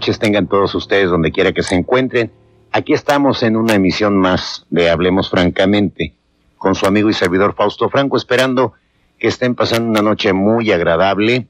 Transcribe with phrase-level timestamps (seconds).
[0.00, 2.30] Tengan todos ustedes donde quiera que se encuentren.
[2.70, 6.14] Aquí estamos en una emisión más de Hablemos Francamente
[6.56, 8.74] con su amigo y servidor Fausto Franco, esperando
[9.18, 11.48] que estén pasando una noche muy agradable.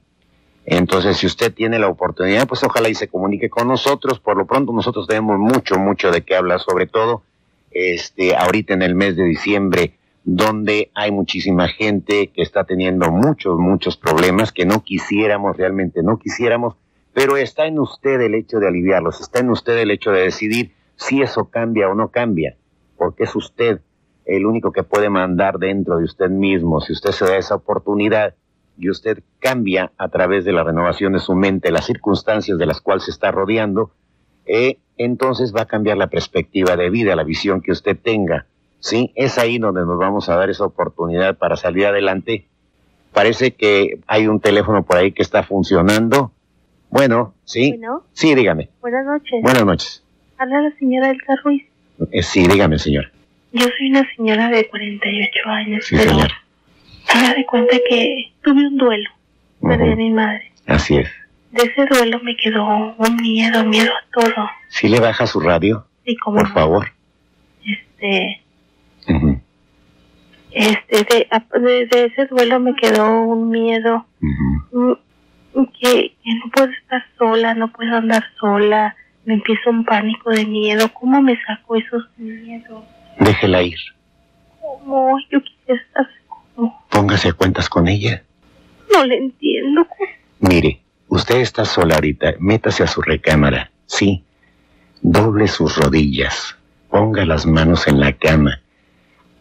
[0.65, 4.19] Entonces, si usted tiene la oportunidad, pues ojalá y se comunique con nosotros.
[4.19, 7.23] Por lo pronto, nosotros tenemos mucho, mucho de qué hablar, sobre todo
[7.71, 13.57] este, ahorita en el mes de diciembre, donde hay muchísima gente que está teniendo muchos,
[13.57, 16.75] muchos problemas que no quisiéramos, realmente no quisiéramos
[17.13, 20.73] pero está en usted el hecho de aliviarlos, está en usted el hecho de decidir
[20.95, 22.55] si eso cambia o no cambia,
[22.97, 23.81] porque es usted
[24.25, 26.81] el único que puede mandar dentro de usted mismo.
[26.81, 28.35] Si usted se da esa oportunidad
[28.77, 32.79] y usted cambia a través de la renovación de su mente las circunstancias de las
[32.79, 33.91] cuales se está rodeando,
[34.45, 38.45] eh, entonces va a cambiar la perspectiva de vida, la visión que usted tenga.
[38.79, 39.11] ¿sí?
[39.15, 42.47] Es ahí donde nos vamos a dar esa oportunidad para salir adelante.
[43.13, 46.31] Parece que hay un teléfono por ahí que está funcionando.
[46.89, 47.71] Bueno, sí.
[47.71, 48.03] Bueno.
[48.13, 48.69] Sí, dígame.
[48.81, 49.41] Buenas noches.
[49.41, 50.03] Buenas noches.
[50.37, 51.63] Habla la señora Elsa Ruiz.
[52.11, 53.11] Eh, sí, dígame, señor.
[53.51, 56.31] Yo soy una señora de 48 años, Sí, pero señor.
[57.09, 59.09] haga de cuenta que tuve un duelo.
[59.61, 59.93] Perdí Ujú.
[59.93, 60.51] a mi madre.
[60.67, 61.09] Así es.
[61.51, 64.49] De ese duelo me quedó un miedo, miedo a todo.
[64.69, 66.91] ¿Sí le baja su radio, Y como por favor?
[67.65, 68.41] este,
[69.07, 69.39] Ujú,
[70.51, 71.27] este, de,
[71.59, 74.91] de, de ese duelo me quedó un miedo ujú.
[74.91, 74.93] mm,
[75.53, 78.95] que, que no puedo estar sola, no puedo andar sola.
[79.25, 80.91] Me empieza un pánico de miedo.
[80.93, 82.83] ¿Cómo me saco esos miedos?
[83.19, 83.79] Déjela ir.
[84.61, 85.17] ¿Cómo?
[85.29, 86.15] Yo quisiera saber
[86.55, 86.85] cómo.
[86.89, 88.23] Póngase a cuentas con ella.
[88.93, 89.87] No le entiendo.
[90.39, 92.35] Mire, usted está sola ahorita.
[92.39, 93.71] Métase a su recámara.
[93.85, 94.23] Sí.
[95.01, 96.57] Doble sus rodillas.
[96.89, 98.61] Ponga las manos en la cama.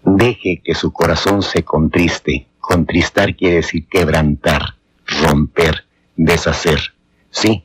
[0.05, 2.47] Deje que su corazón se contriste.
[2.61, 4.75] Contristar quiere decir quebrantar,
[5.07, 5.87] romper,
[6.19, 6.93] deshacer.
[7.31, 7.65] Sí.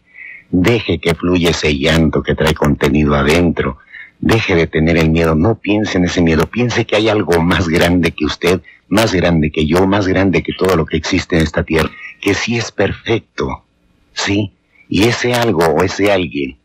[0.50, 3.80] Deje que fluya ese llanto que trae contenido adentro.
[4.20, 5.36] Deje de tener el miedo.
[5.36, 6.46] No piense en ese miedo.
[6.46, 10.54] Piense que hay algo más grande que usted, más grande que yo, más grande que
[10.54, 11.90] todo lo que existe en esta tierra,
[12.22, 13.66] que sí es perfecto.
[14.14, 14.54] Sí.
[14.88, 16.58] Y ese algo o ese alguien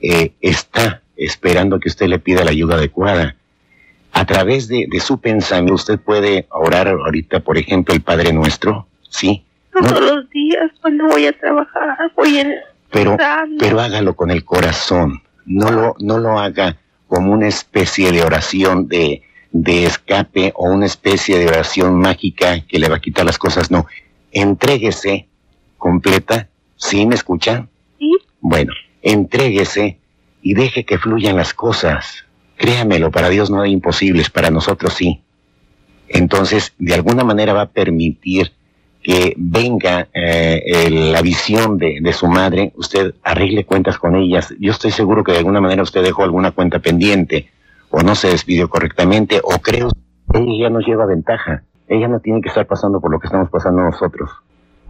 [0.00, 3.36] eh, está esperando que usted le pida la ayuda adecuada.
[4.12, 8.86] A través de, de su pensamiento, usted puede orar ahorita, por ejemplo, el Padre Nuestro,
[9.08, 9.45] sí,
[9.80, 12.54] Todos los días cuando voy a trabajar, voy en
[12.90, 13.16] pero,
[13.58, 15.22] pero hágalo con el corazón.
[15.44, 16.78] No lo, no lo haga
[17.08, 19.22] como una especie de oración de,
[19.52, 23.70] de escape o una especie de oración mágica que le va a quitar las cosas.
[23.70, 23.86] No,
[24.32, 25.28] entréguese
[25.78, 26.48] completa.
[26.76, 27.68] ¿Sí me escuchan?
[27.98, 28.72] Sí, Bueno,
[29.02, 29.98] entréguese
[30.42, 32.24] y deje que fluyan las cosas.
[32.56, 35.22] Créamelo, para Dios no hay imposibles, para nosotros sí.
[36.08, 38.52] Entonces, de alguna manera va a permitir
[39.06, 44.52] que venga eh, la visión de, de su madre, usted arregle cuentas con ellas.
[44.58, 47.46] Yo estoy seguro que de alguna manera usted dejó alguna cuenta pendiente,
[47.90, 49.90] o no se despidió correctamente, o creo
[50.32, 51.62] que ella ya nos lleva ventaja.
[51.86, 54.28] Ella no tiene que estar pasando por lo que estamos pasando nosotros.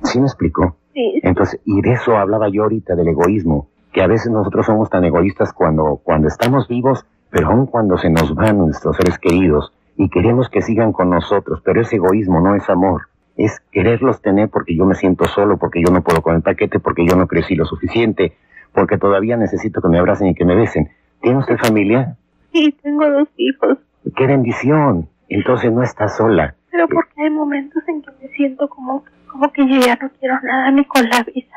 [0.04, 0.76] ¿Sí me explicó?
[0.94, 4.88] sí, Entonces, y de eso hablaba yo ahorita, del egoísmo, que a veces nosotros somos
[4.88, 9.74] tan egoístas cuando, cuando estamos vivos, pero aun cuando se nos van nuestros seres queridos
[9.94, 13.02] y queremos que sigan con nosotros, pero es egoísmo, no es amor.
[13.36, 16.78] Es quererlos tener porque yo me siento solo, porque yo no puedo con el paquete,
[16.80, 18.32] porque yo no crecí lo suficiente,
[18.72, 20.88] porque todavía necesito que me abracen y que me besen.
[21.20, 22.16] ¿Tiene usted familia?
[22.52, 23.78] sí, tengo dos hijos,
[24.16, 25.08] ¡Qué bendición!
[25.28, 26.54] Entonces no está sola.
[26.70, 30.36] pero porque hay momentos en que me siento como, como que yo ya no quiero
[30.42, 31.54] nada ni con la vida.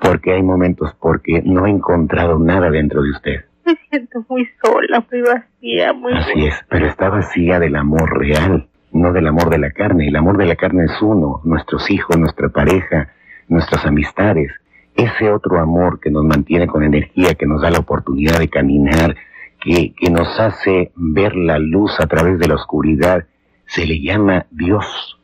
[0.00, 3.44] Porque hay momentos porque no he encontrado nada dentro de usted.
[3.64, 6.12] Me siento muy sola, muy vacía, muy...
[6.12, 10.08] Así es, pero está vacía del amor real, no del amor de la carne.
[10.08, 13.12] El amor de la carne es uno, nuestros hijos, nuestra pareja,
[13.48, 14.52] nuestras amistades.
[14.94, 19.16] Ese otro amor que nos mantiene con energía, que nos da la oportunidad de caminar,
[19.60, 23.24] que, que nos hace ver la luz a través de la oscuridad,
[23.66, 25.18] se le llama Dios.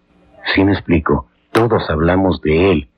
[0.55, 1.29] ¿Sí me explico?
[1.53, 2.89] Todos hablamos de Él,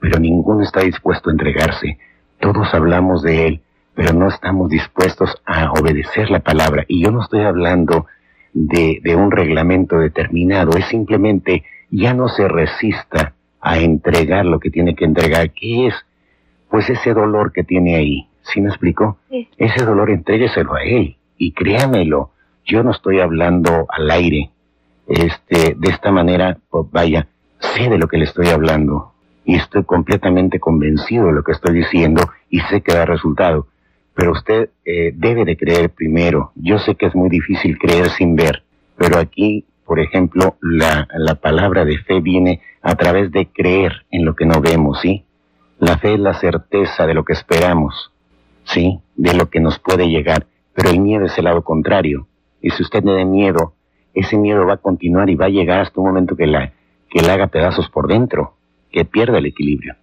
[0.00, 1.98] pero ninguno está dispuesto a entregarse.
[2.40, 3.62] Todos hablamos de Él,
[3.94, 6.84] pero no estamos dispuestos a obedecer la palabra.
[6.88, 8.06] Y yo no estoy hablando
[8.56, 14.70] de, de un reglamento determinado, es simplemente ya no se resista a entregar lo que
[14.70, 15.94] tiene que entregar, que es
[16.70, 18.28] pues ese dolor que tiene ahí.
[18.42, 19.18] ¿Sí me explico?
[19.58, 22.30] Ese dolor entrégueselo a Él y créamelo,
[22.64, 24.50] yo no estoy hablando al aire.
[25.06, 27.28] Este, de esta manera, pues vaya,
[27.58, 29.12] sé de lo que le estoy hablando
[29.44, 33.66] y estoy completamente convencido de lo que estoy diciendo y sé que da resultado.
[34.16, 36.50] Pero usted eh, debe de creer primero.
[36.54, 38.64] Yo sé que es muy difícil creer sin ver,
[38.96, 44.24] pero aquí, por ejemplo, la, la palabra de fe viene a través de creer en
[44.24, 45.24] lo que no vemos, ¿sí?
[45.78, 48.10] La fe es la certeza de lo que esperamos,
[48.64, 49.00] ¿sí?
[49.16, 50.46] De lo que nos puede llegar.
[50.72, 52.26] Pero el miedo es el lado contrario.
[52.62, 53.74] Y si usted tiene miedo,
[54.14, 56.72] ese miedo va a continuar y va a llegar hasta un momento que la,
[57.10, 58.54] que le haga pedazos por dentro,
[58.90, 59.94] que pierda el equilibrio.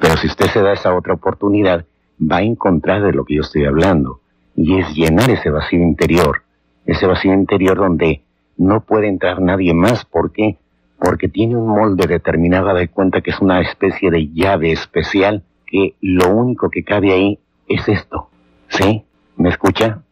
[0.00, 1.84] Pero si usted se da esa otra oportunidad,
[2.20, 4.20] va a encontrar de lo que yo estoy hablando.
[4.56, 6.42] Y es llenar ese vacío interior.
[6.86, 8.22] Ese vacío interior donde
[8.56, 10.04] no puede entrar nadie más.
[10.04, 10.58] ¿Por qué?
[10.98, 15.94] Porque tiene un molde determinado de cuenta que es una especie de llave especial que
[16.00, 17.38] lo único que cabe ahí
[17.68, 18.28] es esto.
[18.68, 19.04] ¿Sí?
[19.36, 20.02] ¿Me escucha?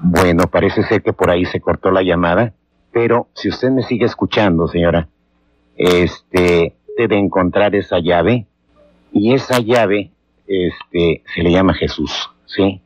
[0.00, 2.54] Bueno, parece ser que por ahí se cortó la llamada,
[2.92, 5.08] pero si usted me sigue escuchando, señora,
[5.76, 8.46] este, debe encontrar esa llave
[9.12, 10.10] y esa llave,
[10.48, 12.80] este, se le llama Jesús, ¿sí?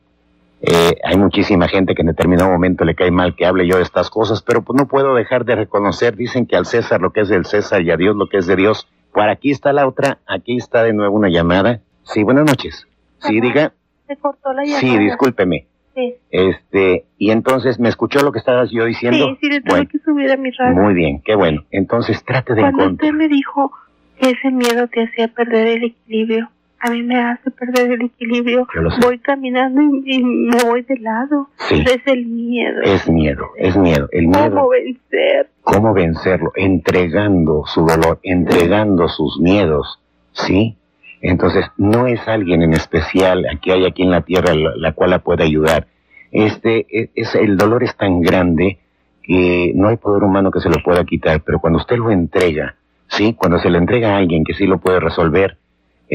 [0.64, 3.82] Eh, hay muchísima gente que en determinado momento le cae mal que hable yo de
[3.82, 7.22] estas cosas, pero pues no puedo dejar de reconocer, dicen que al César lo que
[7.22, 8.86] es del César y a Dios lo que es de Dios.
[9.12, 11.80] Por aquí está la otra, aquí está de nuevo una llamada.
[12.04, 12.86] Sí, buenas noches.
[13.18, 13.72] Sí, diga.
[14.06, 14.80] Se cortó la llamada.
[14.80, 15.66] Sí, discúlpeme.
[15.94, 16.14] Sí.
[16.30, 19.18] Este, y entonces, ¿me escuchó lo que estabas yo diciendo?
[19.30, 20.74] Sí, sí, le tuve Bueno, que subir a mi radio.
[20.80, 21.64] muy bien, qué bueno.
[21.70, 23.10] Entonces, trate de Cuando encontrar.
[23.10, 23.72] usted me dijo
[24.18, 26.48] que ese miedo te hacía perder el equilibrio,
[26.82, 28.66] a mí me hace perder el equilibrio.
[29.02, 31.48] Voy caminando y, y me voy de lado.
[31.68, 31.82] Sí.
[31.86, 32.80] Es el miedo.
[32.82, 34.08] Es miedo, es miedo.
[34.12, 35.48] El miedo, ¿Cómo vencer?
[35.62, 36.52] ¿cómo vencerlo?
[36.56, 40.00] Entregando su dolor, entregando sus miedos,
[40.32, 40.76] ¿sí?
[41.20, 45.10] Entonces, no es alguien en especial que hay aquí en la tierra la, la cual
[45.10, 45.86] la pueda ayudar.
[46.32, 48.78] Este, es, es- el dolor es tan grande
[49.22, 52.74] que no hay poder humano que se lo pueda quitar, pero cuando usted lo entrega,
[53.08, 53.34] ¿sí?
[53.34, 55.58] Cuando se lo entrega a alguien que sí lo puede resolver,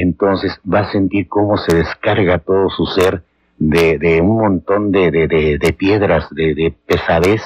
[0.01, 3.23] entonces va a sentir cómo se descarga todo su ser
[3.57, 7.41] de, de un montón de, de, de- de piedras, de, de pesadez,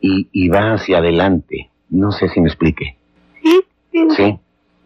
[0.00, 1.70] y, y va hacia adelante.
[1.88, 2.96] No sé si me explique.
[3.42, 3.60] Sí,
[3.92, 4.08] sí.
[4.16, 4.38] Sí,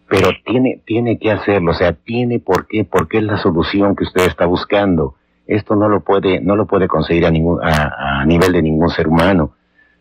[0.08, 4.05] pero tiene, tiene que hacerlo, o sea, tiene por qué, porque es la solución que
[4.05, 5.14] usted está buscando.
[5.47, 8.88] Esto no lo puede, no lo puede conseguir a ningún, a, a nivel de ningún
[8.91, 9.52] ser humano.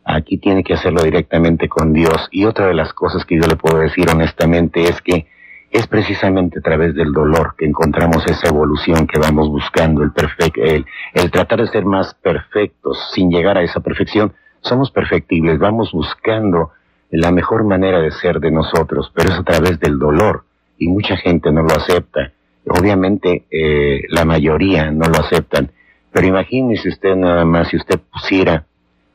[0.04, 2.28] Aquí tiene que hacerlo directamente con Dios.
[2.32, 5.28] Y otra de las cosas que yo le puedo decir honestamente es que
[5.72, 10.58] es precisamente a través del dolor que encontramos esa evolución que vamos buscando, el perfect,
[10.58, 14.34] el, el tratar de ser más perfectos sin llegar a esa perfección.
[14.62, 16.72] Somos perfectibles, vamos buscando
[17.12, 20.44] la mejor manera de ser de nosotros, pero es a través del dolor
[20.78, 22.32] y mucha gente no lo acepta.
[22.68, 25.72] Obviamente eh, la mayoría no lo aceptan,
[26.12, 28.66] pero imagínese usted nada más si usted pusiera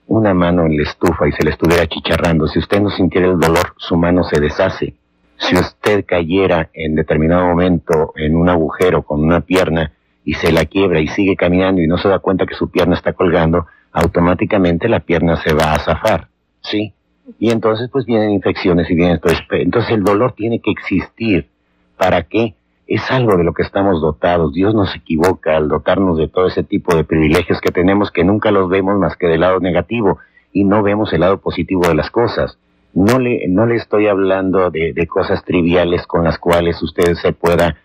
[0.07, 3.39] una mano en la estufa y se le estuviera chicharrando, si usted no sintiera el
[3.39, 4.95] dolor, su mano se deshace.
[5.37, 9.93] Si usted cayera en determinado momento en un agujero con una pierna
[10.25, 12.95] y se la quiebra y sigue caminando y no se da cuenta que su pierna
[12.95, 16.29] está colgando, automáticamente la pierna se va a zafar,
[16.61, 16.95] ¿sí?
[17.39, 21.49] Y entonces pues vienen infecciones y vienen entonces, entonces el dolor tiene que existir.
[21.97, 22.55] ¿Para qué?
[22.87, 24.53] Es algo de lo que estamos dotados.
[24.53, 28.51] Dios nos equivoca al dotarnos de todo ese tipo de privilegios que tenemos que nunca
[28.51, 30.19] los vemos más que del lado negativo
[30.53, 32.59] y no vemos el lado positivo de las cosas.
[32.95, 37.33] No le, no le estoy hablando de, de cosas triviales con las cuales usted se
[37.33, 37.77] pueda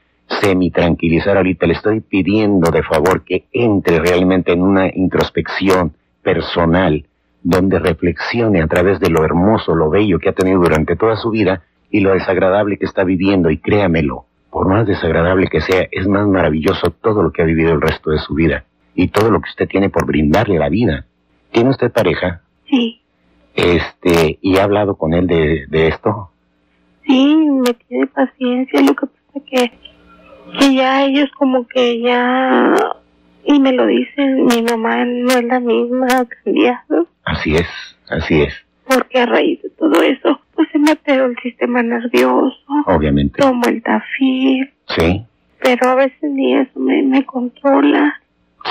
[0.41, 1.65] semi tranquilizar ahorita.
[1.65, 7.05] Le estoy pidiendo de favor que entre realmente en una introspección personal
[7.41, 11.29] donde reflexione a través de lo hermoso, lo bello que ha tenido durante toda su
[11.29, 13.49] vida y lo desagradable que está viviendo.
[13.49, 17.71] Y créamelo, por más desagradable que sea, es más maravilloso todo lo que ha vivido
[17.71, 21.05] el resto de su vida y todo lo que usted tiene por brindarle la vida.
[21.51, 22.41] ¿Tiene usted pareja?
[22.69, 23.01] Sí,
[23.55, 26.31] Este, y ha hablado con él de, de esto.
[27.05, 28.81] sí, me tiene paciencia.
[28.81, 29.71] Lo que pasa que,
[30.59, 32.73] que ya ellos como que ya...
[33.45, 37.07] Y me lo dicen, mi mamá no es la misma, ha cambiado.
[37.23, 37.67] Así es,
[38.09, 38.53] así es,
[38.85, 42.55] Porque a raíz de todo eso, pues se me alteró el sistema nervioso.
[42.85, 43.41] obviamente.
[43.41, 45.23] Tomo el tafil, Sí,
[45.61, 48.21] pero a veces ni eso me, me controla.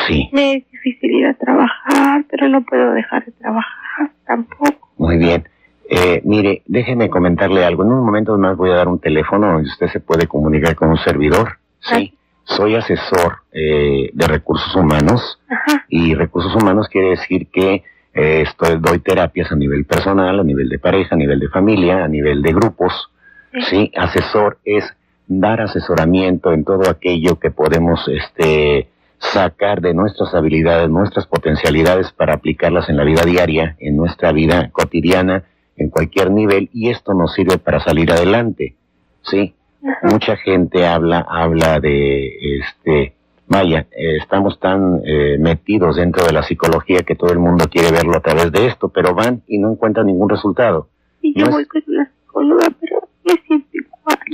[0.06, 4.88] Sí, Me es difícil ir a trabajar, pero no puedo dejar de trabajar tampoco.
[4.96, 5.48] muy bien.
[5.90, 7.82] Eh, mire, déjeme comentarle algo.
[7.82, 10.90] En un momento más voy a dar un teléfono donde usted se puede comunicar con
[10.90, 11.58] un servidor.
[11.80, 12.12] Sí.
[12.44, 15.84] Soy asesor eh, de recursos humanos Ajá.
[15.88, 20.68] y recursos humanos quiere decir que eh, estoy, doy terapias a nivel personal, a nivel
[20.68, 23.10] de pareja, a nivel de familia, a nivel de grupos.
[23.52, 23.60] Sí.
[23.62, 24.84] Sí, asesor es
[25.26, 32.34] dar asesoramiento en todo aquello que podemos este, sacar de nuestras habilidades, nuestras potencialidades para
[32.34, 35.44] aplicarlas en la vida diaria, en nuestra vida cotidiana,
[35.76, 38.74] en cualquier nivel, y esto nos sirve para salir adelante.
[39.22, 40.08] Sí, Ajá.
[40.08, 43.14] mucha gente habla, habla de, este,
[43.48, 47.90] vaya, eh, estamos tan eh, metidos dentro de la psicología que todo el mundo quiere
[47.92, 50.88] verlo a través de esto, pero van y no encuentran ningún resultado.
[51.22, 53.07] Y yo no es- voy con una psicóloga, pero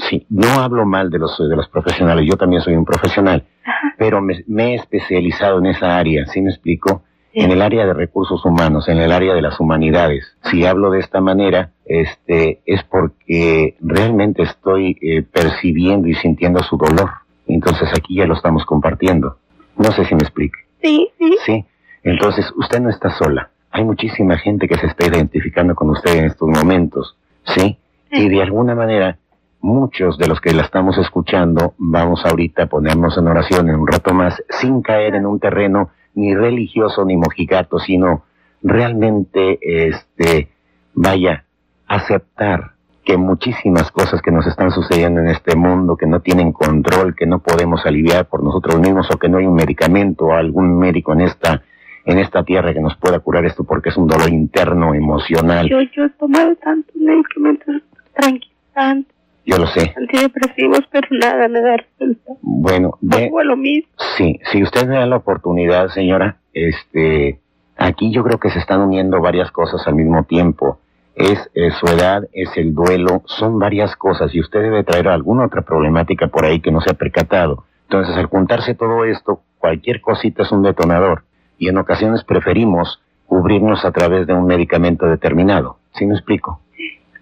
[0.09, 3.95] Sí, no hablo mal de los, de los profesionales, yo también soy un profesional, Ajá.
[3.99, 7.03] pero me, me he especializado en esa área, ¿sí me explico?
[7.33, 7.41] Sí.
[7.41, 10.37] En el área de recursos humanos, en el área de las humanidades.
[10.45, 16.77] Si hablo de esta manera, este, es porque realmente estoy eh, percibiendo y sintiendo su
[16.77, 17.11] dolor.
[17.49, 19.39] Entonces aquí ya lo estamos compartiendo.
[19.77, 20.59] No sé si me explique.
[20.81, 21.37] Sí, sí.
[21.45, 21.65] Sí,
[22.05, 23.51] entonces usted no está sola.
[23.73, 27.77] Hay muchísima gente que se está identificando con usted en estos momentos, ¿sí?
[28.15, 29.19] Y de alguna manera,
[29.61, 33.87] muchos de los que la estamos escuchando, vamos ahorita a ponernos en oración en un
[33.87, 38.25] rato más, sin caer en un terreno ni religioso ni mojigato, sino
[38.63, 40.49] realmente, este,
[40.95, 41.45] vaya,
[41.87, 42.73] aceptar
[43.05, 47.27] que muchísimas cosas que nos están sucediendo en este mundo, que no tienen control, que
[47.27, 51.13] no podemos aliviar por nosotros mismos o que no hay un medicamento o algún médico
[51.13, 51.63] en esta
[52.07, 55.69] en esta tierra que nos pueda curar esto porque es un dolor interno, emocional.
[55.71, 57.77] Yo, yo he tomado tantos medicamentos
[58.15, 59.95] tranquilizantes, Yo lo sé.
[59.97, 62.39] antidepresivos, pero nada me da resultado.
[62.43, 63.89] Bueno, de, lo mismo.
[64.17, 67.41] sí, si usted me da la oportunidad, señora, este,
[67.77, 70.79] aquí yo creo que se están uniendo varias cosas al mismo tiempo.
[71.15, 75.47] Es eh, su edad, es el duelo, son varias cosas y usted debe traer alguna
[75.47, 77.65] otra problemática por ahí que no se ha percatado.
[77.89, 81.23] Entonces, al juntarse todo esto, cualquier cosita es un detonador
[81.59, 85.79] y en ocasiones preferimos cubrirnos a través de un medicamento determinado.
[85.95, 86.61] ¿Sí me explico?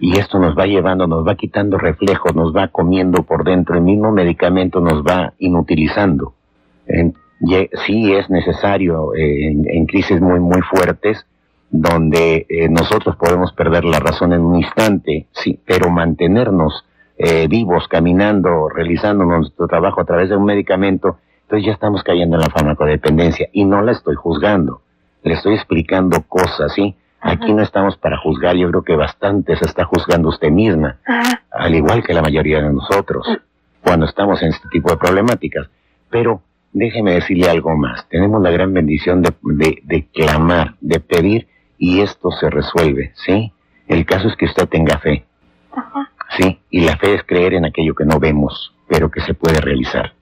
[0.04, 3.82] Y esto nos va llevando, nos va quitando reflejos, nos va comiendo por dentro, el
[3.82, 6.34] mismo medicamento nos va inutilizando.
[7.40, 11.24] Ye- sí es necesario eh, en, en crisis muy, muy fuertes,
[11.70, 16.84] donde eh, nosotros podemos perder la razón en un instante, sí, pero mantenernos
[17.16, 22.36] eh, vivos, caminando, realizando nuestro trabajo a través de un medicamento, entonces ya estamos cayendo
[22.36, 24.82] en la farmacodependencia y no la estoy juzgando,
[25.22, 26.96] le estoy explicando cosas, ¿sí?
[27.22, 31.42] Aquí no estamos para juzgar, yo creo que bastante se está juzgando usted misma, Ajá.
[31.52, 33.26] al igual que la mayoría de nosotros,
[33.80, 35.68] cuando estamos en este tipo de problemáticas.
[36.10, 41.46] Pero déjeme decirle algo más, tenemos la gran bendición de, de, de clamar, de pedir,
[41.78, 43.52] y esto se resuelve, ¿sí?
[43.86, 45.24] El caso es que usted tenga fe,
[45.74, 46.10] Ajá.
[46.36, 46.58] ¿sí?
[46.70, 50.12] Y la fe es creer en aquello que no vemos, pero que se puede realizar.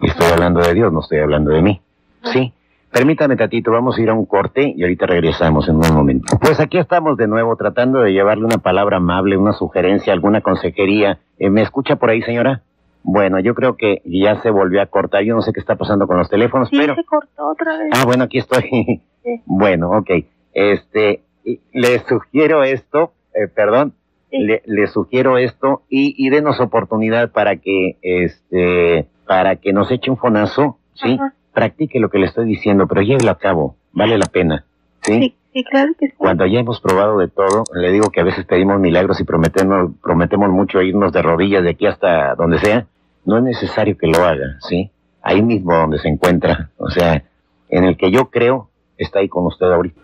[0.00, 1.80] Y estoy hablando de Dios, no estoy hablando de mí,
[2.24, 2.52] ¿sí?
[2.92, 6.36] Permítame, Tatito, vamos a ir a un corte y ahorita regresamos en un momento.
[6.40, 11.20] Pues aquí estamos de nuevo tratando de llevarle una palabra amable, una sugerencia, alguna consejería.
[11.38, 12.62] Eh, ¿Me escucha por ahí, señora?
[13.04, 15.22] Bueno, yo creo que ya se volvió a cortar.
[15.22, 16.96] Yo no sé qué está pasando con los teléfonos, Sí, pero...
[16.96, 17.90] se cortó otra vez.
[17.94, 18.62] Ah, bueno, aquí estoy.
[18.62, 19.02] Sí.
[19.44, 20.10] Bueno, ok.
[20.54, 23.92] Este, y le sugiero esto, eh, perdón,
[24.30, 24.38] Sí.
[24.64, 30.16] le, sugiero esto y, y denos oportunidad para que, este, para que nos eche un
[30.16, 31.18] fonazo, ¿sí?
[31.20, 31.34] Ajá.
[31.52, 34.64] Practique lo que le estoy diciendo, pero llévelo a cabo, vale la pena,
[35.02, 35.14] ¿sí?
[35.14, 36.14] Sí, sí, claro que sí.
[36.16, 39.92] Cuando ya hemos probado de todo, le digo que a veces pedimos milagros y prometemos,
[40.02, 42.86] prometemos mucho irnos de rodillas de aquí hasta donde sea,
[43.24, 44.90] no es necesario que lo haga, ¿sí?
[45.22, 47.24] Ahí mismo donde se encuentra, o sea,
[47.68, 50.00] en el que yo creo, está ahí con usted ahorita.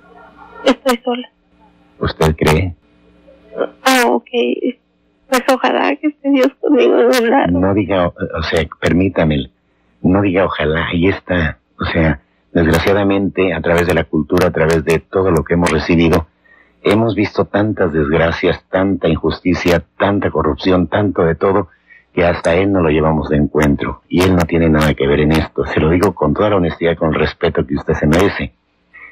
[0.65, 1.29] Estoy sola.
[1.99, 2.75] ¿Usted cree?
[3.85, 4.29] Ah, ok.
[5.29, 7.53] Pues ojalá que esté Dios conmigo en un lado.
[7.53, 9.51] No diga, o sea, permítame,
[10.03, 11.59] no diga ojalá, ahí está.
[11.79, 12.21] O sea,
[12.53, 16.27] desgraciadamente, a través de la cultura, a través de todo lo que hemos recibido,
[16.83, 21.69] hemos visto tantas desgracias, tanta injusticia, tanta corrupción, tanto de todo,
[22.15, 24.03] que hasta él no lo llevamos de encuentro.
[24.09, 25.67] Y él no tiene nada que ver en esto.
[25.67, 28.53] Se lo digo con toda la honestidad con el respeto que usted se merece.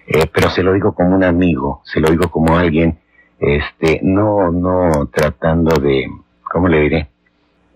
[0.07, 2.99] Eh, pero se lo digo como un amigo, se lo digo como alguien,
[3.39, 6.11] este, no, no tratando de,
[6.43, 7.09] ¿cómo le diré?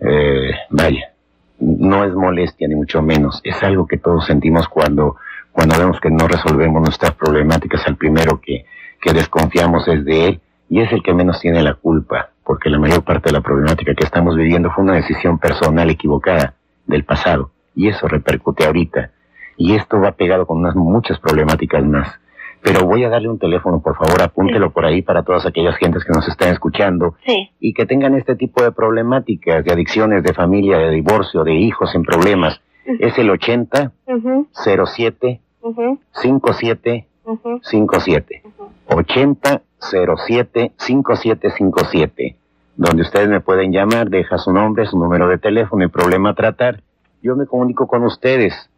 [0.01, 1.13] Eh, vaya,
[1.61, 5.17] no es molestia ni mucho menos, es algo que todos sentimos cuando,
[5.53, 8.65] cuando vemos que no resolvemos nuestras problemáticas, al primero que,
[9.01, 12.79] que desconfiamos es de él y es el que menos tiene la culpa, porque la
[12.79, 16.55] mayor parte de la problemática que estamos viviendo fue una decisión personal equivocada
[16.87, 19.11] del pasado y eso repercute ahorita
[19.59, 22.09] y esto va pegado con unas muchas problemáticas más.
[22.63, 26.05] Pero voy a darle un teléfono, por favor, apúntelo por ahí para todas aquellas gentes
[26.05, 27.51] que nos están escuchando Sí.
[27.61, 31.95] y que tengan este tipo de problemáticas, de adicciones, de familia, de divorcio, de hijos
[31.95, 32.61] en problemas.
[32.85, 34.47] Es el 80 Mhm.
[34.53, 35.99] 07 Mhm.
[36.13, 37.61] 57 Mhm.
[37.63, 38.43] 57.
[38.87, 42.37] 80 07 5757.
[42.77, 46.35] Donde ustedes me pueden llamar, deja su nombre, su número de teléfono y problema a
[46.35, 46.81] tratar.
[47.23, 48.71] Yo me comunico con ustedes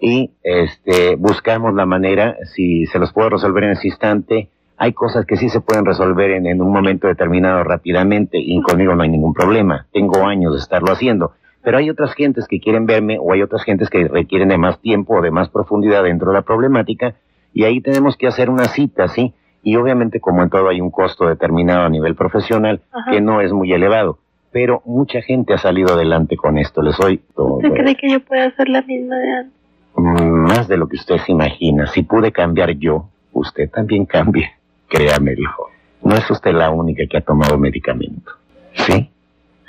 [0.00, 4.48] y este buscamos la manera, si se los puedo resolver en ese instante.
[4.76, 8.94] Hay cosas que sí se pueden resolver en, en un momento determinado rápidamente y conmigo
[8.94, 9.86] no hay ningún problema.
[9.92, 11.32] Tengo años de estarlo haciendo.
[11.62, 14.80] Pero hay otras gentes que quieren verme o hay otras gentes que requieren de más
[14.80, 17.14] tiempo o de más profundidad dentro de la problemática
[17.54, 19.32] y ahí tenemos que hacer una cita, ¿sí?
[19.62, 23.12] Y obviamente como en todo hay un costo determinado a nivel profesional Ajá.
[23.12, 24.18] que no es muy elevado,
[24.50, 28.20] pero mucha gente ha salido adelante con esto, les soy todo, ¿Usted cree que yo
[28.20, 29.63] pueda hacer la misma de antes?
[29.96, 31.86] Más de lo que usted se imagina.
[31.86, 34.50] Si pude cambiar yo, usted también cambie,
[34.88, 35.50] créamelo.
[36.02, 38.32] No es usted la única que ha tomado medicamento.
[38.74, 39.08] ¿Sí?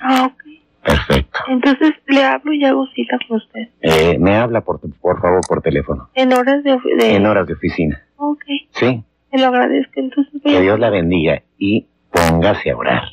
[0.02, 0.44] Ah, ok.
[0.84, 1.40] Perfecto.
[1.48, 3.70] Entonces le hablo y hago cita con usted.
[3.82, 6.78] Eh, me habla por, por favor por teléfono, En horas de...
[6.98, 7.16] de...
[7.16, 8.04] en horas de oficina.
[8.18, 8.44] Ok.
[8.72, 9.04] ¿Sí?
[9.32, 9.94] Te lo agradezco.
[9.96, 10.62] Entonces voy Que.
[10.62, 13.04] Dios la bendiga y póngase a orar.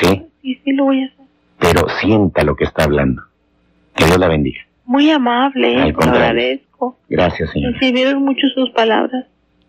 [0.00, 0.26] Sí.
[0.42, 1.26] Sí, sí, lo voy a hacer.
[1.58, 3.22] pero sienta lo que está hablando.
[3.94, 4.60] Que Dios la bendiga.
[4.86, 5.92] Muy amable.
[5.92, 6.96] Lo agradezco.
[7.08, 7.78] Gracias, Me señor.
[7.78, 9.26] sirvieron mucho sus palabras.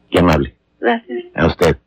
[0.10, 0.54] Qué amable.
[0.80, 1.24] Gracias.
[1.34, 1.78] A usted.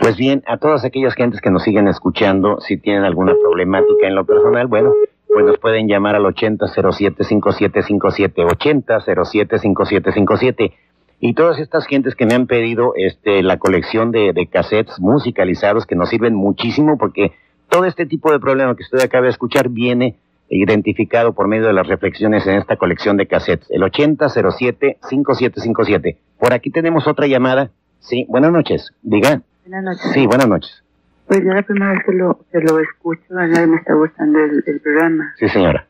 [0.00, 4.14] Pues bien, a todas aquellas gentes que nos siguen escuchando, si tienen alguna problemática en
[4.14, 4.92] lo personal, bueno,
[5.28, 8.32] pues nos pueden llamar al 80075757,
[9.52, 10.72] 80075757.
[11.20, 15.86] Y todas estas gentes que me han pedido este, la colección de, de cassettes musicalizados
[15.86, 17.32] que nos sirven muchísimo porque
[17.68, 20.16] todo este tipo de problema que usted acaba de escuchar viene
[20.54, 23.70] identificado por medio de las reflexiones en esta colección de cassettes.
[23.70, 26.16] El 80075757.
[26.38, 27.70] Por aquí tenemos otra llamada.
[28.00, 28.92] Sí, buenas noches.
[29.02, 29.40] Diga.
[29.64, 30.10] Buenas noches.
[30.12, 30.82] Sí, buenas noches.
[31.26, 34.80] Pues yo la primera vez que lo, que lo escucho, me está gustando el, el
[34.80, 35.32] programa.
[35.38, 35.86] Sí, señora.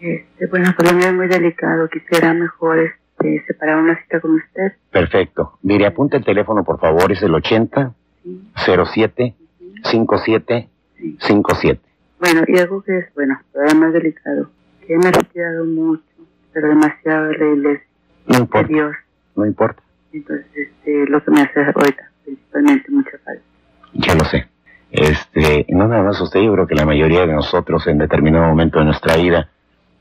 [0.00, 1.88] Este, bueno, pues lo mío es muy delicado.
[1.88, 4.72] Quisiera mejor este, separar una cita con usted.
[4.90, 5.58] Perfecto.
[5.62, 7.10] Mire, apunte el teléfono, por favor.
[7.12, 9.34] Es el 80 Sí, 07
[9.84, 11.16] 57 sí.
[11.20, 11.80] 57.
[12.18, 14.50] Bueno, y algo que es, bueno, todavía más delicado.
[14.86, 16.02] Que me he retirado mucho,
[16.52, 17.86] pero demasiado de la iglesia,
[18.26, 18.96] No de importa, Dios.
[19.34, 19.82] no importa.
[20.12, 23.42] Entonces, este, lo que me hace ahorita, principalmente, mucha falta.
[23.94, 24.46] Ya lo sé.
[24.92, 28.78] Este, no nada más usted, yo creo que la mayoría de nosotros en determinado momento
[28.78, 29.48] de nuestra vida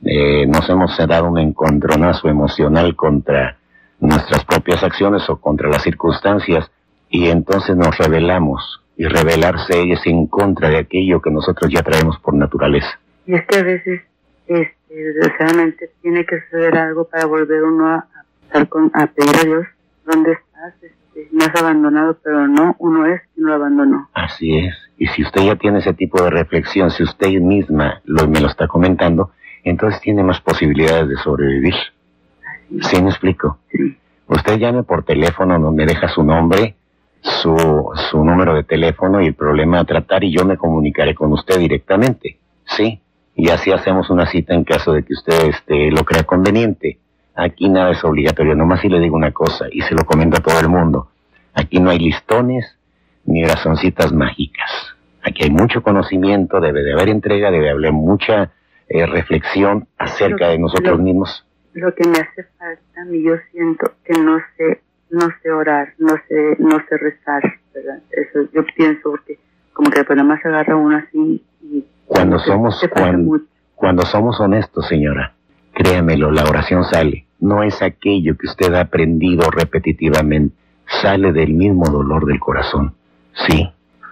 [0.04, 3.58] eh, nos hemos dado un encontronazo emocional contra
[4.00, 6.70] nuestras propias acciones o contra las circunstancias
[7.10, 12.18] y entonces nos rebelamos y rebelarse es en contra de aquello que nosotros ya traemos
[12.20, 13.00] por naturaleza.
[13.26, 14.02] Y es que a veces,
[14.48, 19.36] este, desgraciadamente, tiene que suceder algo para volver uno a, a, estar con, a pedir
[19.36, 19.66] a Dios,
[20.06, 20.74] ¿dónde estás?
[20.82, 24.10] Este, me has abandonado, pero no, uno es quien lo abandonó.
[24.14, 24.76] Así es.
[24.98, 28.48] Y si usted ya tiene ese tipo de reflexión, si usted misma lo, me lo
[28.48, 29.32] está comentando,
[29.64, 31.76] entonces tiene más posibilidades de sobrevivir.
[32.82, 33.60] ¿Sí me explico?
[33.72, 33.98] Sí.
[34.28, 36.76] Usted llame por teléfono donde deja su nombre,
[37.42, 41.32] su, su número de teléfono y el problema a tratar y yo me comunicaré con
[41.34, 42.38] usted directamente.
[42.66, 43.00] ¿Sí?
[43.36, 47.00] Y así hacemos una cita en caso de que usted este, lo crea conveniente.
[47.36, 50.42] Aquí nada es obligatorio, nomás si le digo una cosa y se lo comento a
[50.42, 51.10] todo el mundo.
[51.54, 52.78] Aquí no hay listones
[53.26, 54.70] ni razoncitas mágicas.
[55.22, 58.52] Aquí hay mucho conocimiento, debe de haber entrega, debe haber mucha
[58.88, 61.46] eh, reflexión acerca de nosotros Lo- mismos.
[61.74, 65.94] Lo que me hace falta a mí, yo siento que no sé, no sé orar,
[65.98, 67.42] no sé, no sé rezar,
[67.74, 68.00] ¿verdad?
[68.12, 69.38] Eso yo pienso porque
[69.74, 72.82] como que pues nada más se agarra uno así y Cuando somos,
[73.76, 75.34] cuando, somos honestos, señora,
[75.74, 77.26] créamelo, la oración sale.
[77.40, 80.56] No es aquello que usted ha aprendido repetitivamente.
[81.02, 82.94] Sale del mismo dolor del corazón.
[83.48, 83.70] Sí,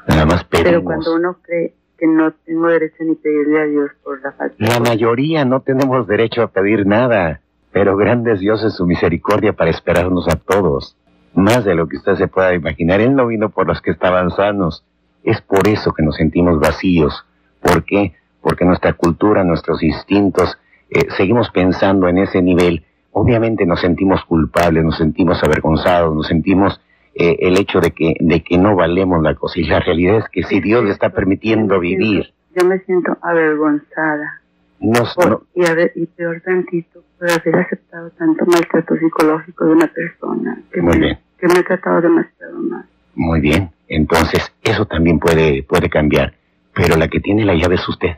[0.07, 0.83] nada más Pero pedimos.
[0.83, 4.79] cuando uno cree que no tengo derecho ni pedirle a Dios por la falta La
[4.79, 7.39] mayoría no tenemos derecho a pedir nada,
[7.73, 10.95] pero grande es Dios en su misericordia para esperarnos a todos.
[11.33, 13.01] Más de lo que usted se pueda imaginar.
[13.01, 14.85] Él no vino por los que estaban sanos.
[15.23, 17.25] Es por eso que nos sentimos vacíos.
[17.61, 18.13] ¿Por qué?
[18.41, 20.57] Porque nuestra cultura, nuestros instintos,
[20.89, 22.85] eh, seguimos pensando en ese nivel.
[23.11, 26.79] Obviamente nos sentimos culpables, nos sentimos avergonzados, nos sentimos
[27.15, 29.59] eh, el hecho de que, de que no valemos la cosa.
[29.59, 34.41] Y la realidad es que si Dios le está permitiendo vivir, Yo me siento avergonzada.
[34.79, 39.87] no- y, a ver, y peor tantito, por haber aceptado tanto maltrato psicológico de una
[39.87, 41.19] persona que, Muy me, bien.
[41.39, 42.85] que me ha tratado demasiado mal.
[43.15, 46.33] Muy bien, entonces eso también puede, puede cambiar,
[46.73, 48.17] pero la que tiene la llave es usted.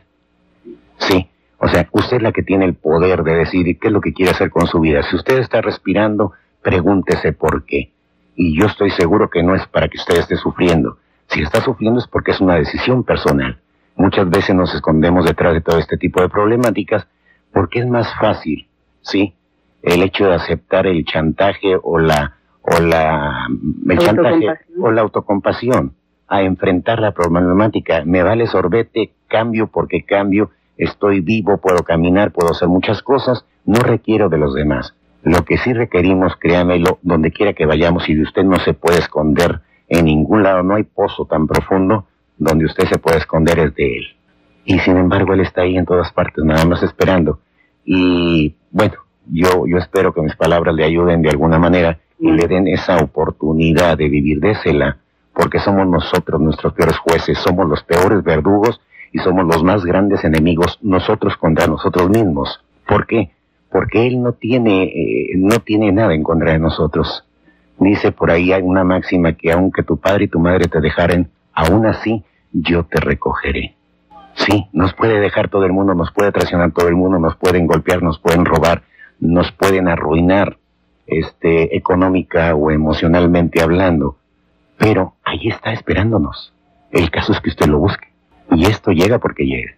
[0.98, 4.00] Sí, o sea, usted es la que tiene el poder de decidir qué es lo
[4.00, 5.04] que quiere hacer con su vida.
[5.04, 7.92] Si usted está respirando, pregúntese por qué.
[8.34, 10.98] Y yo estoy seguro que no es para que usted esté sufriendo.
[11.28, 13.60] Si está sufriendo es porque es una decisión personal.
[13.94, 17.06] Muchas veces nos escondemos detrás de todo este tipo de problemáticas
[17.52, 18.66] porque es más fácil,
[19.06, 19.34] ¿sí?
[19.82, 23.46] El hecho de aceptar el chantaje o la o la
[23.88, 24.46] el chantaje
[24.80, 25.94] o la autocompasión
[26.28, 28.02] a enfrentar la problemática.
[28.04, 33.80] Me vale sorbete, cambio porque cambio, estoy vivo, puedo caminar, puedo hacer muchas cosas, no
[33.80, 34.94] requiero de los demás.
[35.22, 38.98] Lo que sí requerimos, créamelo, donde quiera que vayamos y de usted no se puede
[38.98, 42.06] esconder en ningún lado, no hay pozo tan profundo
[42.38, 44.04] donde usted se puede esconder es de él.
[44.64, 47.38] Y sin embargo él está ahí en todas partes, nada más esperando.
[47.86, 48.94] Y bueno,
[49.30, 52.96] yo, yo espero que mis palabras le ayuden de alguna manera y le den esa
[52.98, 54.98] oportunidad de vivir, désela,
[55.32, 58.80] porque somos nosotros nuestros peores jueces, somos los peores verdugos
[59.12, 62.60] y somos los más grandes enemigos nosotros contra nosotros mismos.
[62.88, 63.30] ¿Por qué?
[63.70, 67.24] Porque Él no tiene, eh, no tiene nada en contra de nosotros.
[67.78, 71.28] Dice por ahí hay una máxima que aunque tu padre y tu madre te dejaren,
[71.52, 73.75] aún así yo te recogeré.
[74.36, 77.66] Sí, nos puede dejar todo el mundo, nos puede traicionar todo el mundo, nos pueden
[77.66, 78.82] golpear, nos pueden robar,
[79.18, 80.58] nos pueden arruinar,
[81.06, 84.16] este, económica o emocionalmente hablando,
[84.76, 86.52] pero ahí está esperándonos.
[86.90, 88.08] El caso es que usted lo busque.
[88.50, 89.72] Y esto llega porque llega.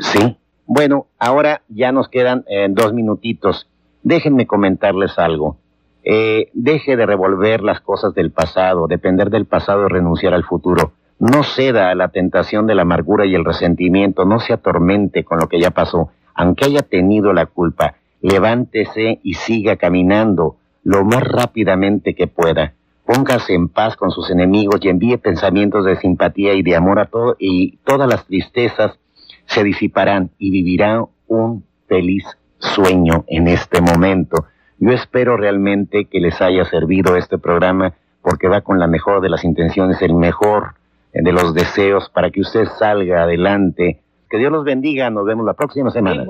[0.00, 0.36] Sí.
[0.66, 3.68] Bueno, ahora ya nos quedan eh, dos minutitos.
[4.02, 5.58] Déjenme comentarles algo.
[6.04, 10.92] Eh, deje de revolver las cosas del pasado, depender del pasado y renunciar al futuro.
[11.18, 15.38] No ceda a la tentación de la amargura y el resentimiento, no se atormente con
[15.38, 17.94] lo que ya pasó, aunque haya tenido la culpa.
[18.20, 22.74] Levántese y siga caminando lo más rápidamente que pueda.
[23.06, 27.06] Póngase en paz con sus enemigos y envíe pensamientos de simpatía y de amor a
[27.06, 28.98] todo y todas las tristezas
[29.46, 32.24] se disiparán y vivirá un feliz
[32.58, 34.46] sueño en este momento.
[34.78, 39.28] Yo espero realmente que les haya servido este programa porque va con la mejor de
[39.28, 40.74] las intenciones, el mejor
[41.22, 44.02] de los deseos para que usted salga adelante.
[44.28, 45.10] Que Dios los bendiga.
[45.10, 46.24] Nos vemos la próxima semana.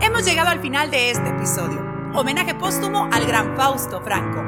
[0.00, 1.78] Hemos llegado al final de este episodio.
[2.14, 4.47] Homenaje póstumo al gran Fausto Franco.